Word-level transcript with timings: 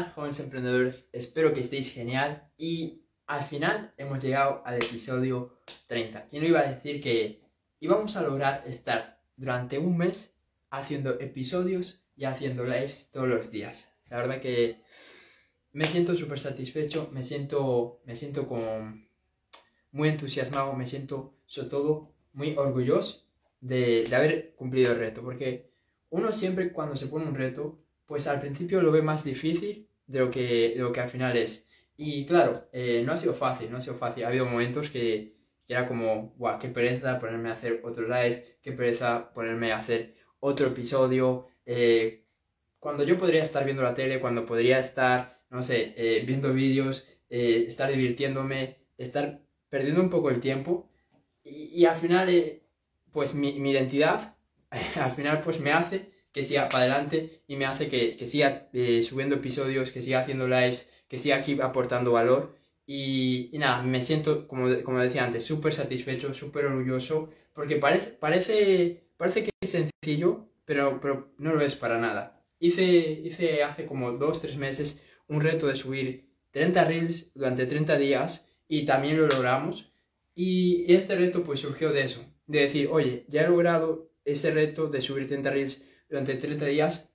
jóvenes 0.00 0.40
emprendedores, 0.40 1.08
espero 1.12 1.52
que 1.52 1.60
estéis 1.60 1.92
genial 1.92 2.50
y 2.56 3.02
al 3.26 3.42
final 3.42 3.92
hemos 3.98 4.22
llegado 4.22 4.62
al 4.64 4.76
episodio 4.76 5.58
30. 5.86 6.26
¿Quién 6.28 6.42
no 6.42 6.48
iba 6.48 6.60
a 6.60 6.70
decir 6.70 7.00
que 7.00 7.42
íbamos 7.78 8.16
a 8.16 8.22
lograr 8.22 8.62
estar 8.66 9.20
durante 9.36 9.78
un 9.78 9.98
mes 9.98 10.34
haciendo 10.70 11.20
episodios 11.20 12.04
y 12.16 12.24
haciendo 12.24 12.64
lives 12.64 13.10
todos 13.12 13.28
los 13.28 13.50
días? 13.50 13.92
La 14.08 14.16
verdad 14.16 14.40
que 14.40 14.82
me 15.72 15.84
siento 15.84 16.14
súper 16.14 16.40
satisfecho, 16.40 17.10
me 17.12 17.22
siento, 17.22 18.00
me 18.06 18.16
siento 18.16 18.48
con 18.48 19.06
muy 19.90 20.08
entusiasmado, 20.08 20.72
me 20.72 20.86
siento 20.86 21.34
sobre 21.44 21.68
todo 21.68 22.14
muy 22.32 22.56
orgulloso 22.56 23.26
de, 23.60 24.04
de 24.04 24.16
haber 24.16 24.54
cumplido 24.54 24.92
el 24.92 24.98
reto, 24.98 25.22
porque 25.22 25.70
uno 26.08 26.32
siempre 26.32 26.72
cuando 26.72 26.96
se 26.96 27.08
pone 27.08 27.26
un 27.26 27.34
reto 27.34 27.82
pues 28.12 28.26
al 28.26 28.40
principio 28.40 28.82
lo 28.82 28.92
ve 28.92 29.00
más 29.00 29.24
difícil 29.24 29.88
de 30.06 30.18
lo 30.18 30.30
que, 30.30 30.74
lo 30.76 30.92
que 30.92 31.00
al 31.00 31.08
final 31.08 31.34
es. 31.34 31.66
Y 31.96 32.26
claro, 32.26 32.68
eh, 32.70 33.02
no 33.06 33.12
ha 33.12 33.16
sido 33.16 33.32
fácil, 33.32 33.70
no 33.70 33.78
ha 33.78 33.80
sido 33.80 33.96
fácil. 33.96 34.24
Ha 34.24 34.28
habido 34.28 34.44
momentos 34.44 34.90
que, 34.90 35.34
era 35.66 35.88
como, 35.88 36.34
guau, 36.36 36.58
qué 36.58 36.68
pereza 36.68 37.18
ponerme 37.18 37.48
a 37.48 37.54
hacer 37.54 37.80
otro 37.82 38.06
live, 38.06 38.58
qué 38.60 38.72
pereza 38.72 39.32
ponerme 39.32 39.72
a 39.72 39.78
hacer 39.78 40.14
otro 40.40 40.66
episodio. 40.66 41.46
Eh, 41.64 42.26
cuando 42.78 43.02
yo 43.02 43.16
podría 43.16 43.42
estar 43.42 43.64
viendo 43.64 43.82
la 43.82 43.94
tele, 43.94 44.20
cuando 44.20 44.44
podría 44.44 44.78
estar, 44.78 45.42
no 45.48 45.62
sé, 45.62 45.94
eh, 45.96 46.22
viendo 46.26 46.52
vídeos, 46.52 47.06
estar 47.30 47.90
divirtiéndome, 47.90 48.76
estar 48.98 49.40
perdiendo 49.70 50.02
un 50.02 50.10
poco 50.10 50.28
el 50.28 50.40
tiempo. 50.40 50.90
Y, 51.44 51.86
al 51.86 51.96
final, 51.96 52.28
pues 53.10 53.32
mi 53.32 53.70
identidad, 53.70 54.36
al 55.00 55.12
final 55.12 55.40
pues 55.40 55.60
me 55.60 55.72
hace 55.72 56.12
que 56.32 56.42
siga 56.42 56.68
para 56.68 56.84
adelante 56.84 57.42
y 57.46 57.56
me 57.56 57.66
hace 57.66 57.88
que, 57.88 58.14
siga 58.26 58.68
eh, 58.72 59.02
subiendo 59.02 59.36
episodios, 59.36 59.92
que 59.92 60.02
siga 60.02 60.20
haciendo 60.20 60.48
lives, 60.48 60.86
que 61.08 61.18
siga 61.18 61.36
aquí 61.36 61.58
aportando 61.60 62.12
valor. 62.12 62.54
Y, 62.86 63.50
nada, 63.54 63.82
me 63.82 64.02
siento, 64.02 64.48
como, 64.48 64.68
como 64.82 64.98
decía 64.98 65.24
antes, 65.24 65.44
súper 65.44 65.72
satisfecho, 65.72 66.34
súper 66.34 66.66
orgulloso, 66.66 67.30
porque 67.52 67.76
parece, 67.76 68.10
parece, 68.10 69.04
parece 69.16 69.44
que 69.44 69.50
es 69.60 69.70
sencillo, 69.70 70.48
pero, 70.64 71.00
pero 71.00 71.32
no 71.38 71.52
lo 71.54 71.60
es 71.60 71.76
para 71.76 71.98
nada. 71.98 72.42
Hice, 72.58 72.84
hice 72.84 73.62
hace 73.62 73.86
como 73.86 74.12
dos, 74.12 74.40
tres 74.40 74.56
meses 74.56 75.02
un 75.28 75.40
reto 75.40 75.66
de 75.66 75.76
subir 75.76 76.28
30 76.50 76.84
reels 76.84 77.32
durante 77.34 77.66
30 77.66 77.96
días 77.98 78.48
y 78.68 78.84
también 78.84 79.16
lo 79.18 79.26
logramos. 79.26 79.92
Y 80.34 80.92
este 80.92 81.16
reto 81.16 81.44
pues 81.44 81.60
surgió 81.60 81.92
de 81.92 82.02
eso, 82.02 82.24
de 82.46 82.60
decir, 82.60 82.88
oye, 82.90 83.24
ya 83.28 83.42
he 83.42 83.48
logrado 83.48 84.10
ese 84.24 84.50
reto 84.50 84.86
de 84.88 85.00
subir 85.00 85.26
30 85.26 85.50
reels 85.50 85.78
durante 86.12 86.34
30 86.34 86.66
días, 86.66 87.08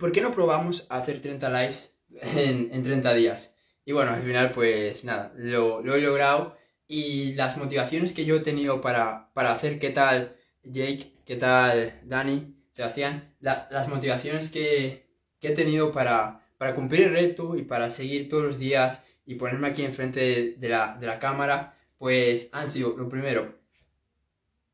¿por 0.00 0.10
qué 0.10 0.20
no 0.20 0.32
probamos 0.32 0.88
a 0.90 0.98
hacer 0.98 1.20
30 1.22 1.48
lives 1.50 1.96
en, 2.36 2.68
en 2.74 2.82
30 2.82 3.14
días? 3.14 3.56
Y 3.84 3.92
bueno, 3.92 4.10
al 4.10 4.22
final 4.22 4.50
pues 4.50 5.04
nada, 5.04 5.32
lo, 5.36 5.94
he 5.94 6.00
logrado 6.00 6.56
y 6.88 7.34
las 7.34 7.56
motivaciones 7.56 8.12
que 8.12 8.24
yo 8.24 8.34
he 8.34 8.40
tenido 8.40 8.80
para, 8.80 9.32
para 9.34 9.52
hacer, 9.52 9.78
¿qué 9.78 9.90
tal 9.90 10.34
Jake? 10.64 11.12
¿Qué 11.24 11.36
tal 11.36 12.00
Dani? 12.04 12.56
Sebastián? 12.72 13.36
las 13.38 13.88
motivaciones 13.88 14.50
que, 14.50 15.06
que, 15.38 15.48
he 15.48 15.52
tenido 15.52 15.92
para, 15.92 16.44
para 16.58 16.74
cumplir 16.74 17.02
el 17.02 17.12
reto 17.12 17.54
y 17.54 17.62
para 17.62 17.88
seguir 17.88 18.28
todos 18.28 18.42
los 18.42 18.58
días 18.58 19.04
y 19.26 19.36
ponerme 19.36 19.68
aquí 19.68 19.84
enfrente 19.84 20.18
de, 20.18 20.54
de, 20.56 20.68
la, 20.68 20.96
de 20.98 21.06
la 21.06 21.20
cámara, 21.20 21.78
pues 21.98 22.48
han 22.50 22.68
sido, 22.68 22.96
lo 22.96 23.08
primero, 23.08 23.54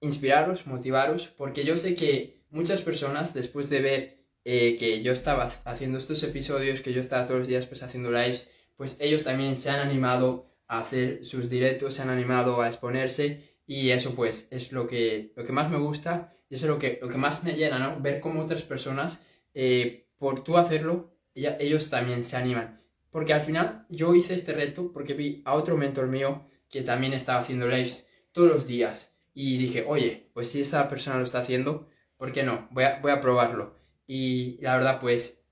inspiraros, 0.00 0.67
motivaros, 0.67 1.28
porque 1.28 1.62
yo 1.62 1.77
sé 1.77 1.95
que 1.95 2.39
muchas 2.50 2.82
personas, 2.82 3.34
después 3.34 3.68
de 3.70 3.80
ver 3.80 4.20
eh, 4.44 4.76
que 4.78 5.02
yo 5.02 5.12
estaba 5.12 5.44
haciendo 5.64 5.98
estos 5.98 6.22
episodios, 6.22 6.80
que 6.80 6.92
yo 6.92 7.00
estaba 7.00 7.26
todos 7.26 7.40
los 7.40 7.48
días 7.48 7.66
pues 7.66 7.82
haciendo 7.82 8.10
lives, 8.10 8.48
pues 8.76 8.96
ellos 9.00 9.24
también 9.24 9.56
se 9.56 9.70
han 9.70 9.80
animado 9.80 10.46
a 10.66 10.80
hacer 10.80 11.24
sus 11.24 11.48
directos, 11.48 11.94
se 11.94 12.02
han 12.02 12.10
animado 12.10 12.62
a 12.62 12.68
exponerse 12.68 13.56
y 13.66 13.90
eso 13.90 14.14
pues 14.14 14.48
es 14.50 14.72
lo 14.72 14.86
que, 14.86 15.32
lo 15.36 15.44
que 15.44 15.52
más 15.52 15.70
me 15.70 15.78
gusta 15.78 16.33
y 16.48 16.55
eso 16.55 16.66
es 16.66 16.70
lo 16.70 16.78
que, 16.78 16.98
lo 17.00 17.08
que 17.08 17.18
más 17.18 17.44
me 17.44 17.52
llena, 17.52 17.78
¿no? 17.78 18.00
Ver 18.00 18.20
cómo 18.20 18.42
otras 18.42 18.62
personas, 18.62 19.22
eh, 19.55 20.08
por 20.18 20.42
tú 20.42 20.56
hacerlo, 20.56 21.14
ellos 21.34 21.90
también 21.90 22.24
se 22.24 22.36
animan. 22.36 22.78
Porque 23.10 23.33
al 23.33 23.40
final 23.40 23.86
yo 23.89 24.14
hice 24.14 24.34
este 24.34 24.52
reto 24.52 24.92
porque 24.92 25.14
vi 25.14 25.42
a 25.44 25.55
otro 25.55 25.77
mentor 25.77 26.06
mío 26.06 26.44
que 26.68 26.83
también 26.83 27.12
estaba 27.12 27.40
haciendo 27.40 27.68
lives 27.68 28.08
todos 28.33 28.48
los 28.48 28.66
días 28.66 29.16
y 29.34 29.58
dije, 29.58 29.84
oye, 29.86 30.30
pues 30.33 30.50
si 30.50 30.60
esa 30.60 30.89
persona 30.89 31.18
lo 31.18 31.24
está 31.24 31.40
haciendo, 31.40 31.89
¿por 32.20 32.33
qué 32.33 32.42
no? 32.42 32.69
Voy 32.70 32.85
a, 32.85 33.01
voy 33.01 33.13
a 33.13 33.20
probarlo. 33.23 33.75
Y 34.07 34.58
la 34.61 34.77
verdad, 34.77 35.01
pues, 35.01 35.42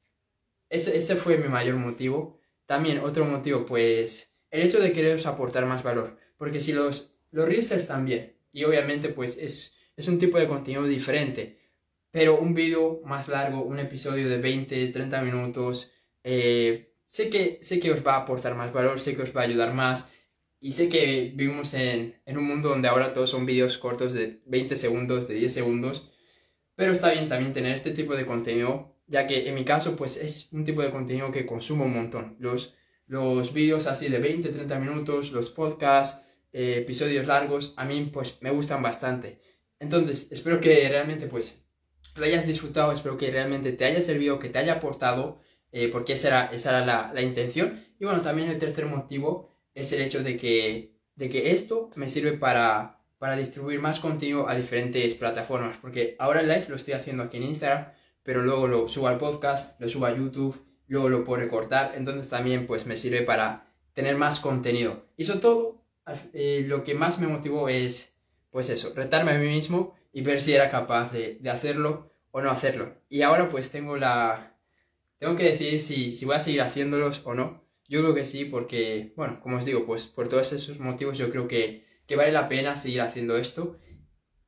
ese, 0.68 0.98
ese 0.98 1.16
fue 1.16 1.38
mi 1.38 1.48
mayor 1.48 1.76
motivo. 1.76 2.38
También 2.66 2.98
otro 2.98 3.24
motivo, 3.24 3.64
pues, 3.64 4.36
el 4.50 4.60
hecho 4.60 4.78
de 4.78 4.92
quereros 4.92 5.24
aportar 5.24 5.64
más 5.64 5.82
valor. 5.82 6.18
Porque 6.36 6.60
si 6.60 6.74
los, 6.74 7.16
los 7.30 7.48
reels 7.48 7.72
están 7.72 8.04
bien, 8.04 8.36
y 8.52 8.64
obviamente, 8.64 9.08
pues, 9.08 9.38
es, 9.38 9.76
es 9.96 10.08
un 10.08 10.18
tipo 10.18 10.38
de 10.38 10.46
contenido 10.46 10.84
diferente, 10.84 11.58
pero 12.10 12.38
un 12.38 12.52
vídeo 12.52 13.00
más 13.02 13.28
largo, 13.28 13.62
un 13.62 13.78
episodio 13.78 14.28
de 14.28 14.36
20, 14.36 14.88
30 14.88 15.22
minutos, 15.22 15.90
eh, 16.22 16.92
sé, 17.06 17.30
que, 17.30 17.60
sé 17.62 17.80
que 17.80 17.92
os 17.92 18.06
va 18.06 18.16
a 18.16 18.18
aportar 18.18 18.54
más 18.54 18.74
valor, 18.74 19.00
sé 19.00 19.16
que 19.16 19.22
os 19.22 19.34
va 19.34 19.40
a 19.40 19.44
ayudar 19.44 19.72
más, 19.72 20.10
y 20.60 20.72
sé 20.72 20.90
que 20.90 21.32
vivimos 21.34 21.72
en, 21.72 22.20
en 22.26 22.36
un 22.36 22.44
mundo 22.44 22.68
donde 22.68 22.88
ahora 22.88 23.14
todos 23.14 23.30
son 23.30 23.46
vídeos 23.46 23.78
cortos 23.78 24.12
de 24.12 24.42
20 24.44 24.76
segundos, 24.76 25.28
de 25.28 25.34
10 25.34 25.54
segundos, 25.54 26.10
pero 26.78 26.92
está 26.92 27.10
bien 27.10 27.26
también 27.26 27.52
tener 27.52 27.72
este 27.72 27.90
tipo 27.90 28.14
de 28.14 28.24
contenido, 28.24 28.94
ya 29.08 29.26
que 29.26 29.48
en 29.48 29.56
mi 29.56 29.64
caso 29.64 29.96
pues 29.96 30.16
es 30.16 30.52
un 30.52 30.64
tipo 30.64 30.80
de 30.80 30.92
contenido 30.92 31.32
que 31.32 31.44
consumo 31.44 31.86
un 31.86 31.92
montón. 31.92 32.36
Los, 32.38 32.76
los 33.08 33.52
vídeos 33.52 33.88
así 33.88 34.08
de 34.08 34.20
20, 34.20 34.48
30 34.50 34.78
minutos, 34.78 35.32
los 35.32 35.50
podcasts, 35.50 36.24
eh, 36.52 36.76
episodios 36.76 37.26
largos, 37.26 37.74
a 37.78 37.84
mí 37.84 38.08
pues 38.12 38.38
me 38.42 38.52
gustan 38.52 38.80
bastante. 38.80 39.40
Entonces, 39.80 40.28
espero 40.30 40.60
que 40.60 40.88
realmente 40.88 41.26
pues 41.26 41.64
lo 42.16 42.24
hayas 42.24 42.46
disfrutado, 42.46 42.92
espero 42.92 43.16
que 43.16 43.32
realmente 43.32 43.72
te 43.72 43.84
haya 43.84 44.00
servido, 44.00 44.38
que 44.38 44.48
te 44.48 44.60
haya 44.60 44.74
aportado, 44.74 45.40
eh, 45.72 45.88
porque 45.88 46.12
esa 46.12 46.28
era, 46.28 46.44
esa 46.52 46.70
era 46.70 46.86
la, 46.86 47.10
la, 47.12 47.22
intención. 47.22 47.84
Y 47.98 48.04
bueno, 48.04 48.20
también 48.20 48.50
el 48.50 48.58
tercer 48.60 48.86
motivo 48.86 49.50
es 49.74 49.90
el 49.90 50.00
hecho 50.00 50.22
de 50.22 50.36
que, 50.36 50.94
de 51.16 51.28
que 51.28 51.50
esto 51.50 51.90
me 51.96 52.08
sirve 52.08 52.34
para 52.34 52.97
para 53.18 53.36
distribuir 53.36 53.80
más 53.80 54.00
contenido 54.00 54.48
a 54.48 54.54
diferentes 54.54 55.14
plataformas. 55.14 55.76
Porque 55.78 56.16
ahora 56.18 56.40
el 56.40 56.48
live 56.48 56.66
lo 56.68 56.76
estoy 56.76 56.94
haciendo 56.94 57.24
aquí 57.24 57.36
en 57.36 57.44
Instagram, 57.44 57.92
pero 58.22 58.42
luego 58.42 58.68
lo 58.68 58.88
subo 58.88 59.08
al 59.08 59.18
podcast, 59.18 59.80
lo 59.80 59.88
subo 59.88 60.06
a 60.06 60.16
YouTube, 60.16 60.64
luego 60.86 61.08
lo 61.08 61.24
puedo 61.24 61.42
recortar. 61.42 61.92
Entonces 61.96 62.28
también 62.28 62.66
pues 62.66 62.86
me 62.86 62.96
sirve 62.96 63.22
para 63.22 63.66
tener 63.92 64.16
más 64.16 64.40
contenido. 64.40 65.06
Y 65.16 65.24
sobre 65.24 65.40
todo, 65.40 65.82
eh, 66.32 66.64
lo 66.66 66.84
que 66.84 66.94
más 66.94 67.18
me 67.18 67.26
motivó 67.26 67.68
es 67.68 68.14
pues 68.50 68.70
eso, 68.70 68.92
retarme 68.94 69.32
a 69.32 69.38
mí 69.38 69.46
mismo 69.46 69.94
y 70.12 70.22
ver 70.22 70.40
si 70.40 70.54
era 70.54 70.68
capaz 70.70 71.12
de, 71.12 71.40
hacerlo 71.50 72.10
o 72.30 72.40
no 72.40 72.50
hacerlo. 72.50 72.94
Y 73.08 73.22
ahora 73.22 73.48
pues 73.48 73.70
tengo 73.70 73.96
la... 73.96 74.56
Tengo 75.18 75.34
que 75.36 75.44
decidir 75.44 75.80
si, 75.80 76.12
si 76.12 76.24
voy 76.24 76.36
a 76.36 76.40
seguir 76.40 76.62
haciéndolos 76.62 77.22
o 77.24 77.34
no. 77.34 77.64
Yo 77.88 78.02
creo 78.02 78.14
que 78.14 78.24
sí, 78.24 78.44
porque, 78.44 79.12
bueno, 79.16 79.40
como 79.40 79.56
os 79.56 79.64
digo, 79.64 79.84
pues 79.84 80.06
por 80.06 80.28
todos 80.28 80.52
esos 80.52 80.78
motivos 80.78 81.18
yo 81.18 81.30
creo 81.30 81.48
que 81.48 81.87
que 82.08 82.16
vale 82.16 82.32
la 82.32 82.48
pena 82.48 82.74
seguir 82.74 83.02
haciendo 83.02 83.36
esto. 83.36 83.78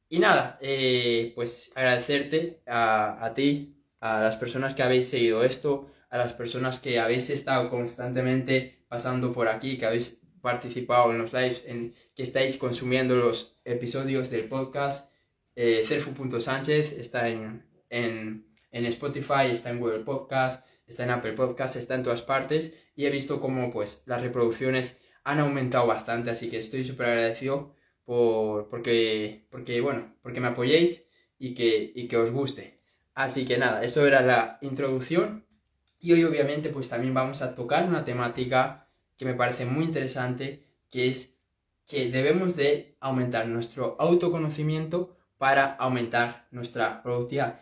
Y 0.09 0.19
nada, 0.19 0.59
eh, 0.61 1.33
pues 1.37 1.71
agradecerte 1.77 2.63
a, 2.67 3.25
a, 3.25 3.35
ti, 3.35 3.77
a 4.01 4.23
las 4.23 4.37
personas 4.37 4.75
que 4.75 4.83
habéis 4.83 5.09
seguido 5.09 5.45
esto, 5.45 5.89
a 6.09 6.19
las 6.19 6.33
personas 6.33 6.81
que 6.81 6.99
habéis 6.99 7.31
estado 7.31 7.69
constantemente 7.69 8.85
pasando 8.89 9.33
por 9.33 9.47
aquí, 9.47 9.77
que 9.77 9.87
habéis 9.87 10.21
participado 10.41 11.13
en 11.13 11.19
los 11.19 11.33
lives, 11.35 11.63
en, 11.67 11.95
que 12.17 12.23
estáis 12.23 12.57
consumiendo 12.57 13.15
los 13.15 13.61
episodios 13.65 14.31
del 14.31 14.49
podcast. 14.49 15.13
Eh, 15.55 15.83
Cerfu.sánchez 15.85 16.93
está 16.93 17.29
en, 17.29 17.67
en, 17.91 18.49
en 18.71 18.87
Spotify, 18.87 19.51
está 19.53 19.69
en 19.69 19.81
Google 19.81 20.01
Podcast, 20.01 20.67
está 20.87 21.05
en 21.05 21.11
Apple 21.11 21.35
Podcast, 21.35 21.77
está 21.77 21.95
en 21.95 22.05
todas 22.05 22.23
partes 22.23 22.75
y 22.97 23.05
he 23.05 23.11
visto 23.11 23.39
cómo 23.39 23.71
pues 23.71 24.03
las 24.07 24.23
reproducciones 24.23 24.99
han 25.25 25.41
aumentado 25.41 25.87
bastante, 25.87 26.31
así 26.31 26.49
que 26.51 26.59
estoy 26.59 26.85
súper 26.85 27.07
agradecido 27.07 27.75
por, 28.05 28.69
porque, 28.69 29.47
porque, 29.51 29.81
bueno, 29.81 30.15
porque 30.23 30.41
me 30.41 30.49
apoyéis 30.49 31.09
y 31.39 31.55
que, 31.55 31.93
y 31.95 32.09
que 32.09 32.17
os 32.17 32.31
guste. 32.31 32.77
Así 33.15 33.45
que 33.45 33.59
nada, 33.59 33.85
eso 33.85 34.07
era 34.07 34.23
la 34.23 34.59
introducción 34.63 35.47
y 35.99 36.13
hoy 36.13 36.25
obviamente 36.25 36.71
pues 36.71 36.89
también 36.89 37.13
vamos 37.13 37.43
a 37.43 37.55
tocar 37.55 37.87
una 37.87 38.05
temática 38.05 38.89
que 39.17 39.27
me 39.27 39.35
parece 39.35 39.67
muy 39.67 39.85
interesante, 39.85 40.65
que 40.91 41.09
es 41.09 41.39
que 41.87 42.11
debemos 42.11 42.57
de 42.57 42.97
aumentar 43.01 43.47
nuestro 43.49 43.97
autoconocimiento 43.99 45.17
para 45.37 45.75
aumentar 45.75 46.47
nuestra 46.51 47.03
productividad. 47.03 47.61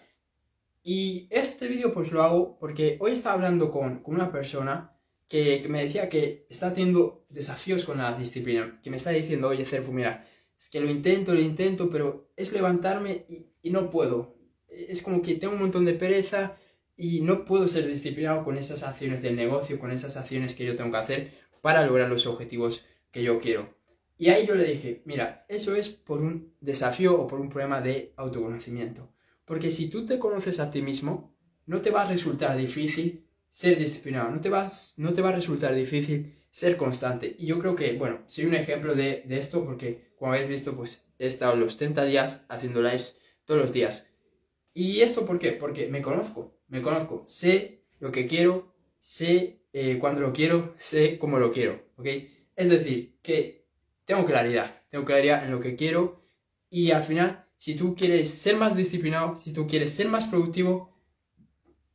Y 0.82 1.26
este 1.30 1.66
vídeo 1.66 1.92
pues 1.92 2.12
lo 2.12 2.22
hago 2.22 2.58
porque 2.58 2.96
hoy 3.00 3.12
estaba 3.12 3.34
hablando 3.34 3.70
con, 3.70 4.02
con 4.02 4.14
una 4.14 4.30
persona 4.30 4.97
que, 5.28 5.64
me 5.68 5.84
decía 5.84 6.08
que 6.08 6.46
está 6.48 6.72
teniendo 6.72 7.26
desafíos 7.28 7.84
con 7.84 7.98
la 7.98 8.16
disciplina, 8.16 8.80
que 8.82 8.90
me 8.90 8.96
está 8.96 9.10
diciendo, 9.10 9.48
oye, 9.48 9.64
Cerfu, 9.64 9.92
mira, 9.92 10.26
es 10.58 10.70
que 10.70 10.80
lo 10.80 10.90
intento, 10.90 11.34
lo 11.34 11.40
intento, 11.40 11.90
pero 11.90 12.30
es 12.36 12.52
levantarme 12.52 13.26
y, 13.28 13.70
no 13.70 13.90
puedo. 13.90 14.34
Es 14.68 15.02
como 15.02 15.20
que 15.20 15.34
tengo 15.34 15.52
un 15.52 15.60
montón 15.60 15.84
de 15.84 15.92
pereza 15.92 16.56
y 16.96 17.20
no 17.20 17.44
puedo 17.44 17.68
ser 17.68 17.86
disciplinado 17.86 18.42
con 18.42 18.56
esas 18.56 18.82
acciones 18.82 19.20
del 19.20 19.36
negocio, 19.36 19.78
con 19.78 19.90
esas 19.90 20.16
acciones 20.16 20.54
que 20.54 20.64
yo 20.64 20.74
tengo 20.74 20.90
que 20.90 20.96
hacer 20.96 21.32
para 21.60 21.84
lograr 21.86 22.08
los 22.08 22.26
objetivos 22.26 22.86
que 23.10 23.22
yo 23.22 23.40
quiero. 23.40 23.76
Y 24.16 24.30
ahí 24.30 24.46
yo 24.46 24.54
le 24.54 24.64
dije, 24.64 25.02
mira, 25.04 25.44
eso 25.48 25.76
es 25.76 25.90
por 25.90 26.22
un 26.22 26.54
desafío 26.60 27.20
o 27.20 27.26
por 27.26 27.40
un 27.40 27.50
problema 27.50 27.82
de 27.82 28.14
autoconocimiento. 28.16 29.12
Porque 29.44 29.70
si 29.70 29.90
tú 29.90 30.06
te 30.06 30.18
conoces 30.18 30.60
a 30.60 30.70
ti 30.70 30.80
mismo, 30.80 31.36
no 31.66 31.82
te 31.82 31.90
va 31.90 32.02
a 32.02 32.10
resultar 32.10 32.56
difícil 32.56 33.27
ser 33.48 33.78
disciplinado, 33.78 34.30
no 34.30 34.40
te, 34.40 34.48
vas, 34.48 34.94
no 34.98 35.12
te 35.12 35.22
va 35.22 35.30
a 35.30 35.32
resultar 35.32 35.74
difícil 35.74 36.34
ser 36.50 36.76
constante. 36.76 37.34
Y 37.38 37.46
yo 37.46 37.58
creo 37.58 37.74
que, 37.76 37.92
bueno, 37.94 38.20
soy 38.26 38.46
un 38.46 38.54
ejemplo 38.54 38.94
de, 38.94 39.22
de 39.26 39.38
esto 39.38 39.64
porque, 39.64 40.12
como 40.16 40.32
habéis 40.32 40.48
visto, 40.48 40.76
pues 40.76 41.04
he 41.18 41.26
estado 41.26 41.56
los 41.56 41.76
30 41.76 42.04
días 42.04 42.44
haciendo 42.48 42.82
lives 42.82 43.16
todos 43.44 43.60
los 43.60 43.72
días. 43.72 44.10
¿Y 44.74 45.00
esto 45.00 45.24
por 45.26 45.38
qué? 45.38 45.52
Porque 45.52 45.88
me 45.88 46.02
conozco, 46.02 46.58
me 46.68 46.82
conozco, 46.82 47.24
sé 47.26 47.84
lo 47.98 48.12
que 48.12 48.26
quiero, 48.26 48.74
sé 49.00 49.62
eh, 49.72 49.98
cuándo 49.98 50.20
lo 50.20 50.32
quiero, 50.32 50.74
sé 50.76 51.18
cómo 51.18 51.38
lo 51.38 51.52
quiero. 51.52 51.82
Es 52.56 52.68
decir, 52.68 53.18
que 53.22 53.66
tengo 54.04 54.24
claridad, 54.24 54.82
tengo 54.90 55.04
claridad 55.04 55.44
en 55.44 55.50
lo 55.50 55.60
que 55.60 55.74
quiero 55.74 56.24
y 56.70 56.90
al 56.90 57.02
final, 57.02 57.46
si 57.56 57.74
tú 57.74 57.94
quieres 57.94 58.30
ser 58.30 58.56
más 58.56 58.76
disciplinado, 58.76 59.36
si 59.36 59.52
tú 59.52 59.66
quieres 59.66 59.92
ser 59.92 60.08
más 60.08 60.26
productivo, 60.26 60.96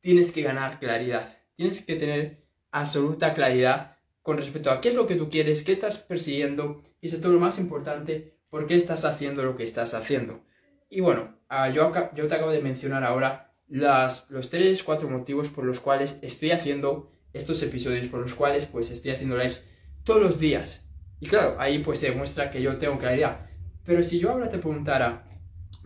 tienes 0.01 0.31
que 0.31 0.41
ganar 0.41 0.79
claridad, 0.79 1.39
tienes 1.55 1.81
que 1.81 1.95
tener 1.95 2.43
absoluta 2.71 3.33
claridad 3.33 3.97
con 4.21 4.37
respecto 4.37 4.71
a 4.71 4.81
qué 4.81 4.89
es 4.89 4.95
lo 4.95 5.05
que 5.05 5.15
tú 5.15 5.29
quieres, 5.29 5.63
qué 5.63 5.71
estás 5.71 5.97
persiguiendo 5.97 6.81
y 7.01 7.09
sobre 7.09 7.21
todo 7.21 7.33
lo 7.33 7.39
más 7.39 7.59
importante, 7.59 8.37
por 8.49 8.67
qué 8.67 8.75
estás 8.75 9.05
haciendo 9.05 9.43
lo 9.43 9.55
que 9.55 9.63
estás 9.63 9.93
haciendo. 9.93 10.43
Y 10.89 11.01
bueno, 11.01 11.37
ah, 11.49 11.69
yo, 11.69 11.91
yo 12.15 12.27
te 12.27 12.35
acabo 12.35 12.51
de 12.51 12.61
mencionar 12.61 13.03
ahora 13.03 13.53
los 13.67 14.49
tres, 14.49 14.83
cuatro 14.83 15.09
motivos 15.09 15.49
por 15.49 15.65
los 15.65 15.79
cuales 15.79 16.19
estoy 16.21 16.51
haciendo 16.51 17.11
estos 17.33 17.61
episodios, 17.63 18.05
por 18.07 18.19
los 18.19 18.35
cuales 18.35 18.65
pues 18.65 18.91
estoy 18.91 19.11
haciendo 19.11 19.37
lives 19.37 19.63
todos 20.03 20.21
los 20.21 20.39
días. 20.39 20.85
Y 21.19 21.27
claro, 21.27 21.55
ahí 21.59 21.79
pues 21.79 21.99
se 21.99 22.11
demuestra 22.11 22.51
que 22.51 22.61
yo 22.61 22.77
tengo 22.77 22.97
claridad. 22.97 23.49
Pero 23.83 24.03
si 24.03 24.19
yo 24.19 24.31
ahora 24.31 24.49
te 24.49 24.59
preguntara, 24.59 25.25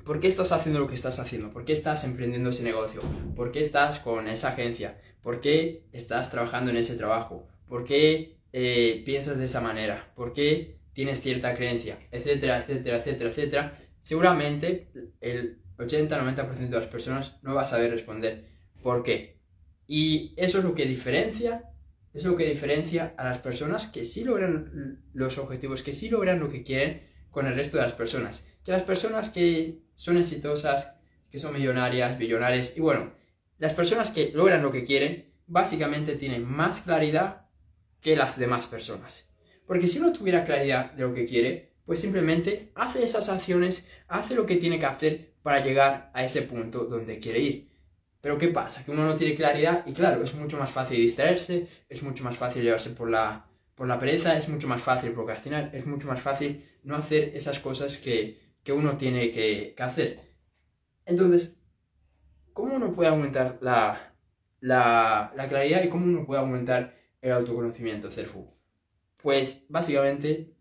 ¿por 0.08 0.22
qué 0.22 0.28
estás 0.28 0.54
haciendo 0.54 0.80
lo 0.80 0.88
que 0.88 0.96
estás 0.96 1.20
haciendo? 1.20 1.52
¿Por 1.52 1.66
qué 1.66 1.74
estás 1.74 2.06
emprendiendo 2.06 2.50
ese 2.50 2.64
negocio? 2.64 3.02
¿Por 3.36 3.52
qué 3.52 3.60
estás 3.60 4.00
con 4.00 4.30
esa 4.30 4.50
agencia? 4.54 4.98
¿Por 5.22 5.42
qué 5.42 5.84
estás 5.92 6.32
trabajando 6.32 6.72
en 6.72 6.78
ese 6.78 6.96
trabajo? 6.96 7.46
¿Por 7.68 7.84
qué 7.84 8.40
eh, 8.54 9.04
piensas 9.06 9.38
de 9.38 9.44
esa 9.44 9.60
manera? 9.60 10.14
¿Por 10.16 10.32
qué 10.32 10.80
tienes 10.94 11.20
cierta 11.20 11.54
creencia? 11.54 12.00
Etcétera, 12.10 12.60
etcétera, 12.60 12.98
etcétera, 12.98 13.30
etcétera. 13.30 13.80
Seguramente 14.00 14.90
el 15.20 15.62
80-90% 15.78 16.70
de 16.70 16.80
las 16.80 16.88
personas 16.88 17.38
no 17.42 17.54
va 17.54 17.64
a 17.64 17.66
saber 17.66 17.92
responder 17.92 18.46
por 18.82 19.04
qué. 19.04 19.42
Y 19.88 20.34
eso 20.38 20.60
es 20.60 20.64
lo 20.64 20.74
que 20.74 20.86
diferencia 20.86 21.74
es 22.14 22.24
lo 22.24 22.36
que 22.36 22.50
diferencia 22.50 23.14
a 23.18 23.26
las 23.26 23.40
personas 23.40 23.88
que 23.88 24.04
sí 24.04 24.24
logran 24.24 25.04
los 25.14 25.38
objetivos, 25.38 25.84
que 25.84 25.94
sí 25.94 26.10
logran 26.10 26.40
lo 26.40 26.50
que 26.50 26.64
quieren 26.64 27.02
con 27.38 27.46
el 27.46 27.54
resto 27.54 27.78
de 27.78 27.84
las 27.84 27.94
personas. 27.94 28.48
Que 28.66 28.72
las 28.72 28.82
personas 28.82 29.30
que 29.30 29.84
son 29.94 30.18
exitosas, 30.18 30.96
que 31.30 31.38
son 31.38 31.54
millonarias, 31.54 32.18
billonarias, 32.18 32.76
y 32.76 32.80
bueno, 32.80 33.14
las 33.60 33.76
personas 33.76 34.10
que 34.10 34.32
logran 34.34 34.64
lo 34.64 34.72
que 34.72 34.84
quieren, 34.84 35.32
básicamente 35.46 36.16
tienen 36.16 36.44
más 36.44 36.80
claridad 36.80 37.46
que 38.02 38.16
las 38.16 38.40
demás 38.40 38.66
personas. 38.66 39.30
Porque 39.68 39.86
si 39.86 40.00
uno 40.00 40.14
tuviera 40.14 40.46
claridad 40.46 40.94
de 40.94 41.04
lo 41.04 41.14
que 41.14 41.26
quiere, 41.26 41.76
pues 41.86 42.00
simplemente 42.00 42.72
hace 42.74 43.04
esas 43.04 43.30
acciones, 43.30 43.88
hace 44.08 44.34
lo 44.34 44.48
que 44.48 44.56
tiene 44.56 44.80
que 44.80 44.88
hacer 44.88 45.36
para 45.44 45.64
llegar 45.64 46.10
a 46.16 46.24
ese 46.24 46.42
punto 46.42 46.86
donde 46.86 47.20
quiere 47.20 47.40
ir. 47.40 47.70
Pero 48.20 48.40
¿qué 48.40 48.48
pasa? 48.48 48.84
Que 48.84 48.90
uno 48.90 49.06
no 49.06 49.16
tiene 49.16 49.36
claridad 49.36 49.84
y 49.86 49.94
claro, 49.94 50.24
es 50.24 50.34
mucho 50.34 50.58
más 50.58 50.72
fácil 50.72 50.98
distraerse, 50.98 51.68
es 51.88 52.02
mucho 52.02 52.24
más 52.24 52.36
fácil 52.36 52.64
llevarse 52.64 52.90
por 52.90 53.12
la, 53.12 53.46
por 53.76 53.88
la 53.88 54.00
pereza, 54.00 54.36
es 54.36 54.50
mucho 54.50 54.68
más 54.68 54.82
fácil 54.82 55.12
procrastinar, 55.12 55.70
es 55.72 55.86
mucho 55.86 56.08
más 56.08 56.20
fácil 56.20 56.64
no 56.88 56.96
hacer 56.96 57.36
esas 57.36 57.60
cosas 57.60 57.98
que, 57.98 58.40
uno 58.70 58.98
tiene 58.98 59.30
que, 59.32 59.76
hacer. 59.78 60.20
Entonces, 61.06 61.60
¿cómo 62.54 62.76
uno 62.76 62.92
puede 62.92 63.10
aumentar 63.10 63.60
la, 63.62 64.16
la, 64.62 65.32
la, 65.36 65.48
claridad 65.48 65.84
y 65.84 65.90
cómo 65.90 66.06
uno 66.06 66.26
puede 66.26 66.42
aumentar 66.42 66.96
el 67.22 67.34
autoconocimiento, 67.34 68.10
Cerfu? 68.10 68.54
Pues 69.22 69.66
básicamente, 69.70 70.56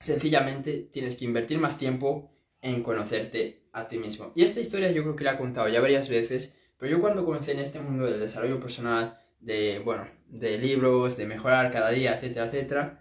sencillamente, 0.00 0.88
tienes 0.92 1.16
que 1.16 1.24
invertir 1.24 1.58
más 1.58 1.78
tiempo 1.78 2.32
en 2.62 2.82
conocerte 2.82 3.68
a 3.72 3.86
ti 3.86 3.98
mismo. 3.98 4.32
Y 4.34 4.42
esta 4.42 4.60
historia 4.60 4.90
yo 4.90 5.02
creo 5.02 5.16
que 5.16 5.24
la 5.24 5.34
he 5.34 5.38
contado 5.38 5.68
ya 5.68 5.80
varias 5.80 6.08
veces, 6.08 6.56
pero 6.78 6.90
yo 6.90 7.00
cuando 7.00 7.24
comencé 7.24 7.52
en 7.52 7.60
este 7.60 7.80
mundo 7.80 8.06
del 8.06 8.18
desarrollo 8.18 8.58
personal, 8.58 9.20
de, 9.38 9.80
bueno, 9.84 10.08
de 10.26 10.58
libros, 10.58 11.16
de 11.16 11.26
mejorar 11.26 11.70
cada 11.70 11.90
día, 11.90 12.14
etcétera, 12.14 12.46
etcétera, 12.46 13.00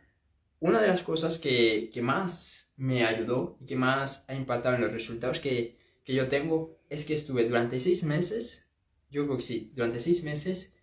una 0.59 0.81
de 0.81 0.87
las 0.87 1.03
cosas 1.03 1.37
que, 1.37 1.91
más 2.01 2.73
me 2.77 3.05
ayudó 3.05 3.57
y 3.61 3.65
que 3.65 3.75
más 3.75 4.25
ha 4.27 4.35
impactado 4.35 4.75
en 4.75 4.81
los 4.81 4.91
resultados 4.91 5.39
que, 5.39 5.77
que 6.03 6.13
yo 6.13 6.27
tengo 6.27 6.79
es 6.89 7.05
que 7.05 7.13
estuve 7.13 7.45
durante 7.45 7.79
seis 7.79 8.03
meses, 8.03 8.69
yo 9.09 9.25
creo 9.25 9.37
que 9.37 9.43
sí, 9.43 9.71
durante 9.75 9.99
seis 9.99 10.23
meses 10.23 10.75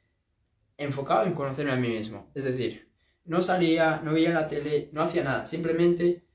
enfocado 0.79 1.27
en 1.27 1.35
conocerme 1.35 1.73
a 1.73 1.77
mí 1.77 1.89
mismo. 1.89 2.31
Es 2.35 2.45
decir, 2.45 2.91
no 3.25 3.43
salía, 3.43 4.01
no 4.05 4.13
veía 4.13 4.33
la 4.33 4.49
tele, 4.49 4.91
no 4.93 5.03
hacía 5.03 5.25
nada, 5.25 5.47
simplemente 5.47 6.27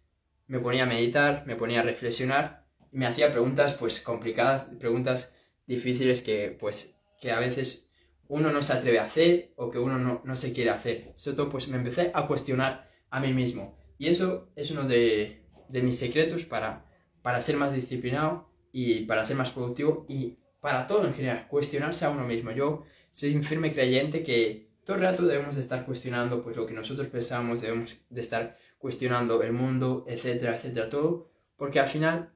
me 0.47 0.59
ponía 0.59 0.83
a 0.83 0.87
meditar, 0.87 1.43
me 1.45 1.55
ponía 1.55 1.79
a 1.79 1.83
reflexionar, 1.83 2.65
me 2.91 3.05
hacía 3.05 3.31
preguntas 3.31 3.73
pues 3.73 4.01
complicadas, 4.01 4.67
preguntas 4.79 5.33
difíciles 5.65 6.21
que, 6.21 6.55
pues, 6.59 6.97
que 7.21 7.31
a 7.31 7.39
veces 7.39 7.87
uno 8.27 8.51
no 8.51 8.61
se 8.61 8.73
atreve 8.73 8.99
a 8.99 9.05
hacer 9.05 9.53
o 9.55 9.69
que 9.69 9.79
uno 9.79 10.21
no, 10.23 10.35
se 10.35 10.51
quiere 10.51 10.69
hacer. 10.69 11.13
Sobre 11.15 11.37
todo, 11.37 11.49
pues 11.49 11.67
me 11.67 11.77
empecé 11.77 12.11
a 12.13 12.27
cuestionar 12.27 12.89
a 13.11 13.19
mí 13.19 13.33
mismo. 13.33 13.77
Y 13.99 14.07
eso 14.07 14.49
es 14.55 14.71
uno 14.71 14.83
de, 14.85 15.43
mis 15.69 15.99
secretos 15.99 16.45
para, 16.45 16.85
para 17.21 17.39
ser 17.39 17.57
más 17.57 17.73
disciplinado 17.73 18.49
y 18.71 19.05
para 19.05 19.23
ser 19.23 19.37
más 19.37 19.51
productivo 19.51 20.05
y 20.09 20.39
para 20.59 20.87
todo 20.87 21.05
en 21.05 21.13
general, 21.13 21.47
cuestionarse 21.47 22.05
a 22.05 22.09
uno 22.09 22.23
mismo. 22.25 22.51
Yo 22.51 22.83
soy 23.11 23.35
un 23.35 23.43
firme 23.43 23.71
creyente 23.71 24.23
que 24.23 24.71
todo 24.83 24.97
el 24.97 25.03
rato 25.03 25.25
debemos 25.25 25.55
de 25.55 25.61
estar 25.61 25.85
cuestionando 25.85 26.41
pues 26.41 26.55
lo 26.55 26.65
que 26.65 26.73
nosotros 26.73 27.07
pensamos, 27.07 27.61
debemos 27.61 27.97
de 28.09 28.21
estar 28.21 28.57
cuestionando 28.77 29.41
el 29.43 29.53
mundo, 29.53 30.05
etcétera, 30.07 30.55
etcétera, 30.55 30.89
todo, 30.89 31.29
porque 31.55 31.79
al 31.79 31.87
final, 31.87 32.31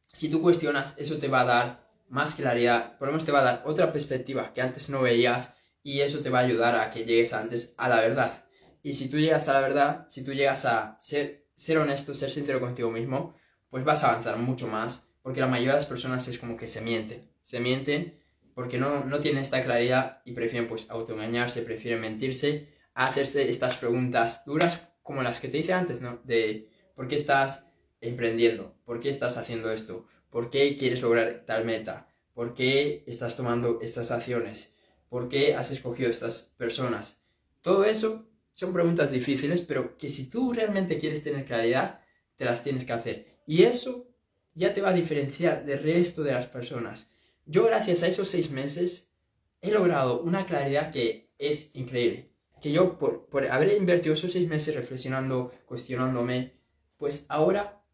si 0.00 0.30
tú 0.30 0.42
cuestionas, 0.42 0.94
eso 0.98 1.18
te 1.18 1.28
va 1.28 1.42
a 1.42 1.44
dar 1.44 1.86
más 2.08 2.34
claridad, 2.34 2.98
por 2.98 3.08
lo 3.08 3.12
menos 3.12 3.24
te 3.24 3.32
va 3.32 3.40
a 3.40 3.44
dar 3.44 3.62
otra 3.66 3.92
perspectiva 3.92 4.52
que 4.52 4.60
antes 4.60 4.90
no 4.90 5.02
veías 5.02 5.56
y 5.82 6.00
eso 6.00 6.20
te 6.20 6.30
va 6.30 6.40
a 6.40 6.42
ayudar 6.42 6.74
a 6.74 6.90
que 6.90 7.04
llegues 7.04 7.32
antes 7.32 7.74
a 7.78 7.88
la 7.88 8.00
verdad. 8.00 8.45
Y 8.86 8.92
si 8.92 9.08
tú 9.08 9.18
llegas 9.18 9.48
a 9.48 9.52
la 9.52 9.62
verdad, 9.62 10.04
si 10.06 10.22
tú 10.22 10.32
llegas 10.32 10.64
a 10.64 10.94
ser, 11.00 11.48
ser 11.56 11.78
honesto, 11.78 12.14
ser 12.14 12.30
sincero 12.30 12.60
contigo 12.60 12.88
mismo, 12.88 13.34
pues 13.68 13.84
vas 13.84 14.04
a 14.04 14.12
avanzar 14.12 14.38
mucho 14.38 14.68
más, 14.68 15.08
porque 15.22 15.40
la 15.40 15.48
mayoría 15.48 15.72
de 15.72 15.78
las 15.78 15.86
personas 15.86 16.28
es 16.28 16.38
como 16.38 16.56
que 16.56 16.68
se 16.68 16.80
mienten, 16.82 17.28
se 17.42 17.58
mienten 17.58 18.16
porque 18.54 18.78
no, 18.78 19.02
no 19.02 19.18
tienen 19.18 19.42
esta 19.42 19.64
claridad 19.64 20.22
y 20.24 20.34
prefieren 20.34 20.68
pues 20.68 20.88
autoengañarse, 20.88 21.62
prefieren 21.62 22.00
mentirse, 22.00 22.68
hacerse 22.94 23.50
estas 23.50 23.76
preguntas 23.76 24.44
duras 24.44 24.86
como 25.02 25.20
las 25.24 25.40
que 25.40 25.48
te 25.48 25.58
hice 25.58 25.72
antes, 25.72 26.00
¿no? 26.00 26.20
De 26.22 26.70
¿por 26.94 27.08
qué 27.08 27.16
estás 27.16 27.66
emprendiendo? 28.00 28.76
¿Por 28.84 29.00
qué 29.00 29.08
estás 29.08 29.36
haciendo 29.36 29.72
esto? 29.72 30.06
¿Por 30.30 30.48
qué 30.48 30.76
quieres 30.76 31.02
lograr 31.02 31.42
tal 31.44 31.64
meta? 31.64 32.06
¿Por 32.34 32.54
qué 32.54 33.02
estás 33.08 33.34
tomando 33.34 33.80
estas 33.82 34.12
acciones? 34.12 34.76
¿Por 35.08 35.28
qué 35.28 35.56
has 35.56 35.72
escogido 35.72 36.08
estas 36.08 36.52
personas? 36.56 37.18
Todo 37.62 37.84
eso 37.84 38.28
son 38.56 38.72
preguntas 38.72 39.10
difíciles, 39.10 39.60
pero 39.60 39.98
que 39.98 40.08
si 40.08 40.30
tú 40.30 40.50
realmente 40.50 40.96
quieres 40.96 41.22
tener 41.22 41.44
claridad, 41.44 42.00
te 42.36 42.46
las 42.46 42.64
tienes 42.64 42.86
que 42.86 42.94
hacer. 42.94 43.42
Y 43.46 43.64
eso 43.64 44.08
ya 44.54 44.72
te 44.72 44.80
va 44.80 44.88
a 44.88 44.94
diferenciar 44.94 45.66
del 45.66 45.82
resto 45.82 46.22
de 46.22 46.32
las 46.32 46.46
personas. 46.46 47.10
Yo 47.44 47.66
gracias 47.66 48.02
a 48.02 48.06
esos 48.06 48.30
seis 48.30 48.50
meses 48.50 49.12
he 49.60 49.70
logrado 49.70 50.22
una 50.22 50.46
claridad 50.46 50.90
que 50.90 51.34
es 51.36 51.76
increíble. 51.76 52.32
Que 52.62 52.72
yo 52.72 52.96
por, 52.96 53.28
haber 53.50 53.74
invertido 53.74 54.14
esos 54.14 54.32
seis 54.32 54.48
meses 54.48 54.74
reflexionando, 54.74 55.52
cuestionándome, 55.66 56.54
pues 56.96 57.26
ahora 57.28 57.84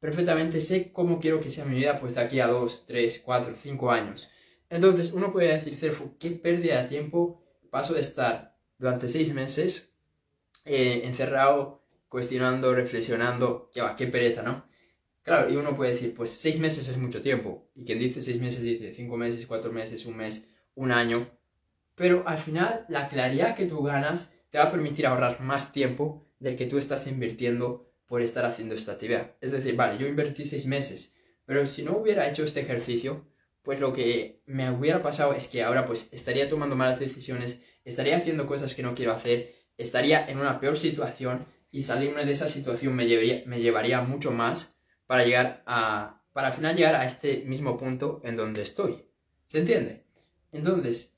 perfectamente 0.00 0.60
sé 0.60 0.90
cómo 0.90 1.20
quiero 1.20 1.38
que 1.38 1.50
sea 1.50 1.64
mi 1.64 1.76
vida 1.76 1.98
pues 1.98 2.16
de 2.16 2.22
aquí 2.22 2.40
a 2.40 2.48
2, 2.48 2.84
3, 2.84 3.22
4, 3.24 3.54
5 3.54 3.90
años. 3.92 4.32
Entonces 4.68 5.12
uno 5.12 5.32
puede 5.32 5.52
decir, 5.54 5.76
Cerfu, 5.76 6.16
qué 6.18 6.32
pérdida 6.32 6.82
de 6.82 6.88
tiempo 6.88 7.44
paso 7.70 7.94
de 7.94 8.00
estar 8.00 8.58
durante 8.76 9.06
6 9.06 9.34
meses 9.34 9.90
eh, 10.64 11.02
encerrado, 11.04 11.82
cuestionando, 12.08 12.74
reflexionando, 12.74 13.70
qué 13.96 14.06
pereza, 14.06 14.42
¿no? 14.42 14.68
Claro, 15.22 15.50
y 15.52 15.56
uno 15.56 15.76
puede 15.76 15.92
decir, 15.92 16.14
pues 16.14 16.30
6 16.30 16.58
meses 16.60 16.88
es 16.88 16.96
mucho 16.96 17.22
tiempo. 17.22 17.70
Y 17.74 17.84
quien 17.84 17.98
dice 17.98 18.22
6 18.22 18.40
meses 18.40 18.62
dice 18.62 18.92
5 18.92 19.16
meses, 19.16 19.46
4 19.46 19.72
meses, 19.72 20.06
un 20.06 20.16
mes, 20.16 20.48
un 20.74 20.92
año. 20.92 21.30
Pero 21.94 22.24
al 22.26 22.38
final 22.38 22.86
la 22.88 23.08
claridad 23.08 23.54
que 23.54 23.66
tú 23.66 23.82
ganas 23.82 24.32
te 24.50 24.58
va 24.58 24.64
a 24.64 24.70
permitir 24.72 25.06
ahorrar 25.06 25.40
más 25.40 25.72
tiempo 25.72 26.26
del 26.38 26.56
que 26.56 26.66
tú 26.66 26.78
estás 26.78 27.06
invirtiendo 27.06 27.92
por 28.06 28.22
estar 28.22 28.44
haciendo 28.44 28.74
esta 28.74 28.92
actividad. 28.92 29.36
Es 29.40 29.52
decir, 29.52 29.76
vale, 29.76 29.98
yo 29.98 30.08
invertí 30.08 30.44
seis 30.44 30.66
meses, 30.66 31.14
pero 31.44 31.66
si 31.66 31.82
no 31.82 31.96
hubiera 31.96 32.28
hecho 32.28 32.42
este 32.42 32.60
ejercicio, 32.60 33.26
pues 33.62 33.78
lo 33.78 33.92
que 33.92 34.42
me 34.46 34.70
hubiera 34.70 35.02
pasado 35.02 35.34
es 35.34 35.46
que 35.46 35.62
ahora 35.62 35.84
pues 35.84 36.08
estaría 36.12 36.48
tomando 36.48 36.74
malas 36.74 36.98
decisiones, 36.98 37.60
estaría 37.84 38.16
haciendo 38.16 38.46
cosas 38.46 38.74
que 38.74 38.82
no 38.82 38.94
quiero 38.94 39.12
hacer, 39.12 39.54
estaría 39.80 40.26
en 40.26 40.38
una 40.38 40.60
peor 40.60 40.76
situación 40.76 41.46
y 41.70 41.82
salirme 41.82 42.24
de 42.24 42.32
esa 42.32 42.48
situación 42.48 42.94
me 42.94 43.06
llevaría, 43.06 44.02
mucho 44.02 44.32
más 44.32 44.78
para 45.06 45.24
llegar 45.24 45.62
a, 45.66 46.22
para 46.32 46.48
al 46.48 46.54
final 46.54 46.76
llegar 46.76 46.94
a 46.94 47.06
este 47.06 47.44
mismo 47.46 47.76
punto 47.76 48.20
en 48.24 48.36
donde 48.36 48.62
estoy. 48.62 49.04
¿Se 49.46 49.58
entiende? 49.58 50.04
Entonces, 50.52 51.14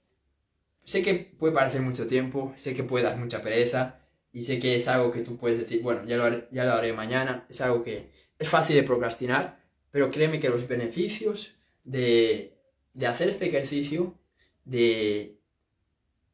sé 0.85 1.03
que 1.03 1.15
puede 1.39 1.55
parecer 1.55 1.81
mucho 1.81 2.07
tiempo, 2.07 2.53
sé 2.57 2.75
que 2.75 2.85
puede 2.85 3.05
dar 3.05 3.19
mucha 3.19 3.43
pereza 3.43 4.01
y 4.33 4.43
sé 4.43 4.59
que 4.59 4.75
es 4.75 4.89
algo 4.89 5.11
que 5.11 5.21
tú 5.21 5.37
puedes 5.37 5.59
decir, 5.59 5.83
bueno, 5.83 6.05
ya 6.05 6.17
lo 6.17 6.25
haré, 6.25 6.49
ya 6.53 6.65
lo 6.65 6.73
haré 6.73 6.93
mañana, 6.93 7.47
es 7.49 7.61
algo 7.61 7.83
que 7.83 8.11
es 8.39 8.49
fácil 8.49 8.77
de 8.77 8.83
procrastinar, 8.83 9.61
pero 9.91 10.11
créeme 10.11 10.41
que 10.41 10.49
los 10.49 10.69
beneficios 10.69 11.57
de, 11.85 12.59
de 12.95 13.07
hacer 13.07 13.29
este 13.29 13.47
ejercicio, 13.47 14.19
de 14.65 15.42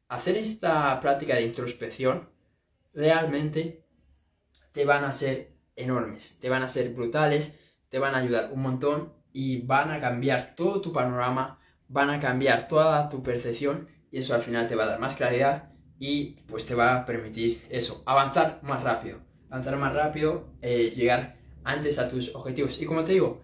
hacer 0.09 0.37
esta 0.37 0.99
práctica 0.99 1.35
de 1.35 1.43
introspección, 1.43 2.29
realmente 2.93 3.85
te 4.71 4.83
van 4.83 5.05
a 5.05 5.11
ser 5.11 5.53
enormes, 5.75 6.39
te 6.39 6.49
van 6.49 6.63
a 6.63 6.67
ser 6.67 6.93
brutales, 6.93 7.57
te 7.89 7.99
van 7.99 8.15
a 8.15 8.17
ayudar 8.17 8.51
un 8.51 8.61
montón 8.61 9.13
y 9.31 9.61
van 9.61 9.91
a 9.91 9.99
cambiar 10.01 10.55
todo 10.55 10.81
tu 10.81 10.91
panorama, 10.91 11.57
van 11.87 12.09
a 12.09 12.19
cambiar 12.19 12.67
toda 12.67 13.07
tu 13.09 13.23
percepción 13.23 13.87
y 14.11 14.19
eso 14.19 14.33
al 14.33 14.41
final 14.41 14.67
te 14.67 14.75
va 14.75 14.83
a 14.83 14.87
dar 14.87 14.99
más 14.99 15.15
claridad 15.15 15.71
y 15.99 16.41
pues 16.47 16.65
te 16.65 16.75
va 16.75 16.95
a 16.95 17.05
permitir 17.05 17.61
eso, 17.69 18.03
avanzar 18.05 18.59
más 18.63 18.83
rápido, 18.83 19.19
avanzar 19.49 19.77
más 19.77 19.93
rápido, 19.95 20.53
eh, 20.61 20.91
llegar 20.95 21.37
antes 21.63 21.99
a 21.99 22.09
tus 22.09 22.33
objetivos. 22.33 22.81
Y 22.81 22.85
como 22.85 23.03
te 23.03 23.13
digo, 23.13 23.41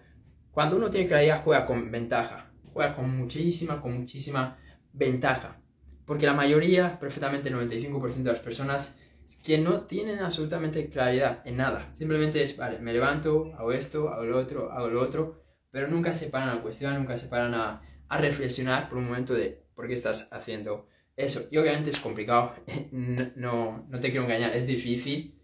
cuando 0.52 0.78
uno 0.78 0.90
tiene 0.90 1.08
claridad 1.08 1.42
juega 1.44 1.66
con 1.66 1.92
ventaja, 1.92 2.52
juega 2.74 2.96
con 2.96 3.16
muchísima, 3.16 3.82
con 3.82 4.00
muchísima 4.00 4.58
ventaja. 4.94 5.62
Porque 6.06 6.26
la 6.26 6.34
mayoría, 6.34 7.00
perfectamente 7.00 7.50
el 7.50 7.56
95% 7.56 8.30
de 8.30 8.32
las 8.32 8.40
personas 8.42 8.96
que 9.44 9.58
no 9.58 9.82
tienen 9.82 10.20
absolutamente 10.20 10.88
claridad 10.90 11.42
en 11.46 11.58
nada. 11.58 11.90
Simplemente 11.94 12.42
es, 12.42 12.56
vale, 12.58 12.80
me 12.80 12.94
levanto, 12.94 13.54
hago 13.58 13.72
esto, 13.72 14.10
hago 14.10 14.24
lo 14.24 14.38
otro, 14.38 14.72
hago 14.72 14.88
lo 14.90 15.02
otro, 15.02 15.44
pero 15.72 15.88
nunca 15.88 16.14
se 16.14 16.28
paran 16.28 16.50
a 16.50 16.56
la 16.56 16.62
cuestión, 16.62 16.96
nunca 16.96 17.18
se 17.18 17.28
paran 17.28 17.54
a, 17.56 17.82
a 18.08 18.18
reflexionar 18.18 18.88
por 18.88 18.98
un 19.00 19.06
momento 19.06 19.34
de 19.34 19.64
por 19.74 19.88
qué 19.88 19.94
estás 19.94 20.30
haciendo 20.32 20.88
eso. 21.16 21.48
Y 21.52 21.58
obviamente 21.58 21.90
es 21.90 22.00
complicado, 22.00 22.54
no, 22.92 23.86
no 23.90 24.00
te 24.00 24.12
quiero 24.12 24.26
engañar, 24.26 24.56
es 24.56 24.68
difícil 24.68 25.40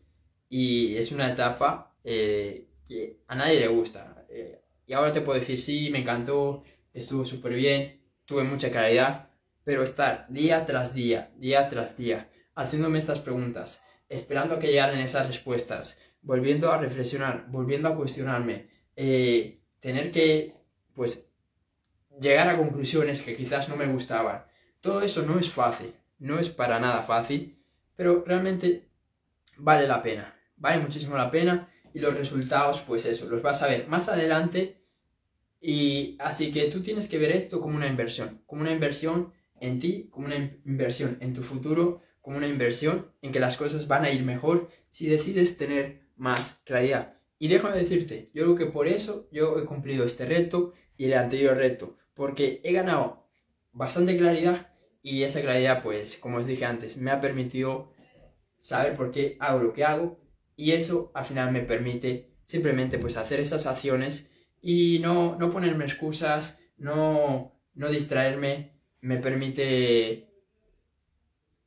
y 0.49 0.95
es 0.95 1.11
una 1.11 1.29
etapa 1.31 1.95
eh, 2.03 2.67
que 2.87 3.21
a 3.27 3.35
nadie 3.35 3.59
le 3.59 3.67
gusta. 3.67 4.25
Eh, 4.29 4.61
y 4.85 4.93
ahora 4.93 5.11
te 5.13 5.21
puedo 5.21 5.39
decir, 5.39 5.61
sí, 5.61 5.89
me 5.91 5.99
encantó, 5.99 6.63
estuvo 6.93 7.25
súper 7.25 7.53
bien, 7.53 8.01
tuve 8.25 8.43
mucha 8.43 8.69
claridad, 8.69 9.29
pero 9.71 9.83
estar 9.83 10.25
día 10.27 10.65
tras 10.65 10.93
día, 10.93 11.31
día 11.37 11.69
tras 11.69 11.95
día, 11.95 12.29
haciéndome 12.55 12.97
estas 12.97 13.19
preguntas, 13.19 13.81
esperando 14.09 14.55
a 14.55 14.59
que 14.59 14.67
llegaran 14.67 14.99
esas 14.99 15.27
respuestas, 15.27 15.97
volviendo 16.21 16.73
a 16.73 16.77
reflexionar, 16.77 17.45
volviendo 17.47 17.87
a 17.87 17.95
cuestionarme, 17.95 18.67
eh, 18.97 19.61
tener 19.79 20.11
que, 20.11 20.57
pues, 20.93 21.29
llegar 22.19 22.49
a 22.49 22.57
conclusiones 22.57 23.21
que 23.21 23.33
quizás 23.33 23.69
no 23.69 23.77
me 23.77 23.87
gustaban. 23.87 24.43
Todo 24.81 25.03
eso 25.03 25.21
no 25.21 25.39
es 25.39 25.49
fácil, 25.49 25.95
no 26.19 26.37
es 26.37 26.49
para 26.49 26.77
nada 26.81 27.03
fácil, 27.03 27.57
pero 27.95 28.25
realmente 28.27 28.89
vale 29.55 29.87
la 29.87 30.03
pena, 30.03 30.37
vale 30.57 30.81
muchísimo 30.81 31.15
la 31.15 31.31
pena 31.31 31.69
y 31.93 31.99
los 31.99 32.13
resultados, 32.13 32.81
pues 32.81 33.05
eso, 33.05 33.25
los 33.29 33.41
vas 33.41 33.63
a 33.63 33.67
ver 33.67 33.87
más 33.87 34.09
adelante 34.09 34.83
y 35.61 36.17
así 36.19 36.51
que 36.51 36.69
tú 36.69 36.81
tienes 36.81 37.07
que 37.07 37.19
ver 37.19 37.31
esto 37.31 37.61
como 37.61 37.77
una 37.77 37.87
inversión, 37.87 38.43
como 38.45 38.63
una 38.63 38.71
inversión 38.71 39.31
en 39.61 39.79
ti, 39.79 40.09
como 40.11 40.25
una 40.25 40.35
inversión 40.65 41.17
en 41.21 41.33
tu 41.33 41.41
futuro, 41.41 42.01
como 42.21 42.37
una 42.37 42.47
inversión 42.47 43.11
en 43.21 43.31
que 43.31 43.39
las 43.39 43.57
cosas 43.57 43.87
van 43.87 44.05
a 44.05 44.11
ir 44.11 44.23
mejor 44.23 44.67
si 44.89 45.07
decides 45.07 45.57
tener 45.57 46.01
más 46.17 46.61
claridad. 46.65 47.17
Y 47.39 47.47
déjame 47.47 47.77
decirte, 47.77 48.29
yo 48.33 48.43
creo 48.43 48.55
que 48.55 48.65
por 48.73 48.87
eso 48.87 49.27
yo 49.31 49.57
he 49.57 49.65
cumplido 49.65 50.05
este 50.05 50.25
reto 50.25 50.73
y 50.97 51.05
el 51.05 51.13
anterior 51.13 51.57
reto, 51.57 51.97
porque 52.13 52.61
he 52.63 52.73
ganado 52.73 53.27
bastante 53.71 54.17
claridad 54.17 54.71
y 55.01 55.23
esa 55.23 55.41
claridad, 55.41 55.81
pues, 55.81 56.17
como 56.17 56.37
os 56.37 56.45
dije 56.45 56.65
antes, 56.65 56.97
me 56.97 57.11
ha 57.11 57.21
permitido 57.21 57.91
saber 58.57 58.93
por 58.93 59.09
qué 59.09 59.37
hago 59.39 59.63
lo 59.63 59.73
que 59.73 59.83
hago 59.83 60.19
y 60.55 60.71
eso 60.73 61.11
al 61.15 61.25
final 61.25 61.51
me 61.51 61.61
permite 61.61 62.35
simplemente 62.43 62.99
pues 62.99 63.17
hacer 63.17 63.39
esas 63.39 63.65
acciones 63.65 64.29
y 64.61 64.99
no, 64.99 65.35
no 65.39 65.49
ponerme 65.49 65.85
excusas, 65.85 66.59
no, 66.77 67.59
no 67.73 67.89
distraerme, 67.89 68.79
me 69.01 69.17
permite 69.17 70.29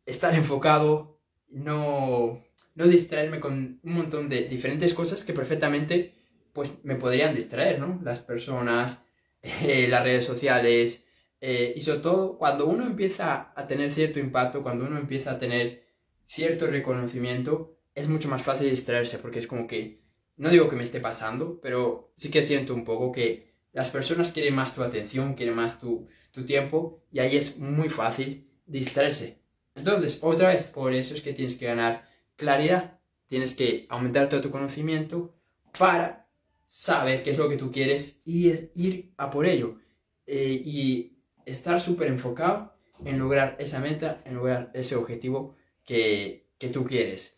estar 0.06 0.34
enfocado, 0.34 1.20
no, 1.48 2.42
no 2.74 2.86
distraerme 2.86 3.40
con 3.40 3.80
un 3.82 3.92
montón 3.92 4.28
de 4.28 4.48
diferentes 4.48 4.94
cosas 4.94 5.24
que 5.24 5.32
perfectamente 5.32 6.14
pues 6.52 6.84
me 6.84 6.94
podrían 6.94 7.34
distraer, 7.34 7.80
¿no? 7.80 8.00
Las 8.02 8.20
personas, 8.20 9.04
eh, 9.42 9.88
las 9.88 10.04
redes 10.04 10.24
sociales, 10.24 11.06
eh, 11.40 11.74
y 11.76 11.80
sobre 11.80 11.98
todo 11.98 12.38
cuando 12.38 12.66
uno 12.66 12.86
empieza 12.86 13.52
a 13.54 13.66
tener 13.66 13.92
cierto 13.92 14.18
impacto, 14.18 14.62
cuando 14.62 14.86
uno 14.86 14.96
empieza 14.98 15.32
a 15.32 15.38
tener 15.38 15.84
cierto 16.24 16.66
reconocimiento, 16.66 17.76
es 17.94 18.08
mucho 18.08 18.28
más 18.28 18.42
fácil 18.42 18.70
distraerse 18.70 19.18
porque 19.18 19.40
es 19.40 19.46
como 19.46 19.66
que, 19.66 20.00
no 20.36 20.48
digo 20.48 20.68
que 20.68 20.76
me 20.76 20.82
esté 20.84 21.00
pasando, 21.00 21.60
pero 21.60 22.12
sí 22.16 22.30
que 22.30 22.42
siento 22.42 22.74
un 22.74 22.84
poco 22.84 23.12
que 23.12 23.53
las 23.74 23.90
personas 23.90 24.32
quieren 24.32 24.54
más 24.54 24.74
tu 24.74 24.82
atención, 24.82 25.34
quieren 25.34 25.56
más 25.56 25.80
tu, 25.80 26.08
tu 26.30 26.44
tiempo 26.46 27.02
y 27.12 27.18
ahí 27.18 27.36
es 27.36 27.58
muy 27.58 27.90
fácil 27.90 28.48
distraerse. 28.64 29.40
Entonces, 29.74 30.20
otra 30.22 30.48
vez, 30.48 30.64
por 30.64 30.94
eso 30.94 31.14
es 31.14 31.20
que 31.20 31.32
tienes 31.32 31.56
que 31.56 31.66
ganar 31.66 32.08
claridad, 32.36 33.00
tienes 33.26 33.54
que 33.54 33.86
aumentar 33.90 34.28
todo 34.28 34.40
tu 34.40 34.50
conocimiento 34.50 35.34
para 35.76 36.28
saber 36.64 37.22
qué 37.22 37.30
es 37.30 37.38
lo 37.38 37.48
que 37.48 37.56
tú 37.56 37.70
quieres 37.72 38.22
y 38.24 38.52
ir 38.74 39.12
a 39.16 39.30
por 39.30 39.44
ello. 39.44 39.78
Eh, 40.26 40.62
y 40.64 41.18
estar 41.44 41.80
súper 41.80 42.08
enfocado 42.08 42.72
en 43.04 43.18
lograr 43.18 43.56
esa 43.58 43.80
meta, 43.80 44.22
en 44.24 44.36
lograr 44.36 44.70
ese 44.72 44.96
objetivo 44.96 45.56
que, 45.84 46.46
que, 46.58 46.68
tú 46.68 46.84
quieres. 46.84 47.36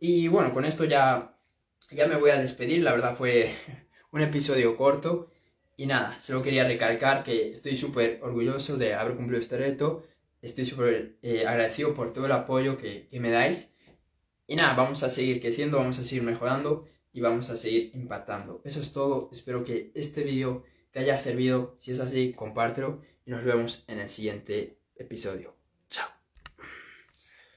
Y 0.00 0.28
bueno, 0.28 0.52
con 0.52 0.64
esto 0.64 0.84
ya, 0.84 1.38
ya 1.90 2.06
me 2.06 2.16
voy 2.16 2.30
a 2.30 2.40
despedir, 2.40 2.82
la 2.82 2.92
verdad 2.92 3.16
fue 3.16 3.50
un 4.10 4.20
episodio 4.20 4.76
corto. 4.76 5.30
Y 5.76 5.86
nada, 5.86 6.18
solo 6.18 6.42
quería 6.42 6.66
recalcar 6.66 7.22
que 7.22 7.50
estoy 7.50 7.76
súper 7.76 8.20
orgulloso 8.22 8.76
de 8.76 8.94
haber 8.94 9.16
cumplido 9.16 9.40
este 9.40 9.58
reto 9.58 10.04
Estoy 10.42 10.64
súper 10.64 11.18
eh, 11.22 11.44
agradecido 11.46 11.92
por 11.92 12.12
todo 12.12 12.26
el 12.26 12.32
apoyo 12.32 12.76
que, 12.76 13.08
que 13.08 13.20
me 13.20 13.30
dais. 13.30 13.74
Y 14.46 14.54
nada, 14.54 14.74
vamos 14.74 15.02
a 15.02 15.10
seguir 15.10 15.40
creciendo, 15.40 15.78
vamos 15.78 15.98
a 15.98 16.02
seguir 16.02 16.22
mejorando 16.22 16.86
y 17.12 17.20
vamos 17.20 17.50
a 17.50 17.56
seguir 17.56 17.90
impactando. 17.94 18.60
Eso 18.64 18.80
es 18.80 18.92
todo. 18.92 19.28
Espero 19.32 19.64
que 19.64 19.90
este 19.94 20.22
vídeo 20.22 20.62
te 20.92 21.00
haya 21.00 21.18
servido. 21.18 21.74
Si 21.78 21.90
es 21.90 22.00
así, 22.00 22.32
compártelo 22.32 23.00
y 23.24 23.30
nos 23.30 23.44
vemos 23.44 23.84
en 23.88 23.98
el 23.98 24.08
siguiente 24.08 24.78
episodio. 24.94 25.56
Chao. 25.88 26.15